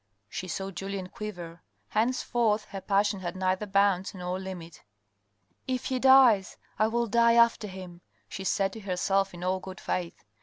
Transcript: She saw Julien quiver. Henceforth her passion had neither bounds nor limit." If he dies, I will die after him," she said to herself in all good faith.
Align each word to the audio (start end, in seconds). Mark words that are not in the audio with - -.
She 0.27 0.47
saw 0.47 0.71
Julien 0.71 1.09
quiver. 1.09 1.61
Henceforth 1.89 2.65
her 2.65 2.81
passion 2.81 3.19
had 3.19 3.35
neither 3.35 3.67
bounds 3.67 4.15
nor 4.15 4.39
limit." 4.39 4.81
If 5.67 5.85
he 5.85 5.99
dies, 5.99 6.57
I 6.79 6.87
will 6.87 7.05
die 7.05 7.35
after 7.35 7.67
him," 7.67 8.01
she 8.27 8.43
said 8.43 8.73
to 8.73 8.79
herself 8.79 9.31
in 9.35 9.43
all 9.43 9.59
good 9.59 9.79
faith. 9.79 10.23